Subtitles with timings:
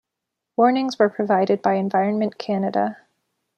[0.57, 2.97] Warnings were provided by Environment Canada.